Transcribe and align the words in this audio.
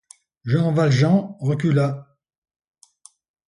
Jean 0.45 0.71
Valjean 0.73 1.37
recula. 1.43 1.87